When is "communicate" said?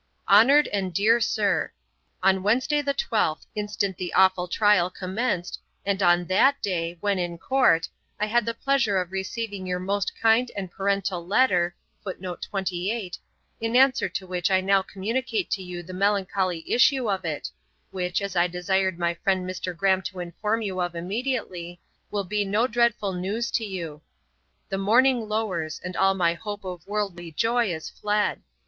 14.81-15.51